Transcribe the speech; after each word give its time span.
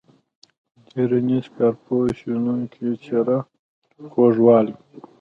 څیړنیز، 0.87 1.45
کارپوه، 1.55 2.05
شنونکی، 2.19 2.85
څیره، 3.03 3.37
خوږوالی. 4.11 4.75